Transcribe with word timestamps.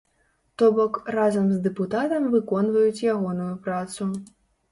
То 0.61 0.69
бок, 0.77 0.95
разам 1.15 1.45
з 1.51 1.59
дэпутатам 1.65 2.25
выконваюць 2.35 3.05
ягоную 3.15 3.53
працу. 3.69 4.11